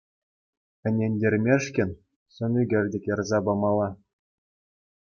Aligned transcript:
Ӗнентермешкӗн 0.87 1.91
сӑн 2.33 2.53
ӳкерчӗк 2.61 3.03
ярса 3.13 3.39
памалла. 3.45 3.89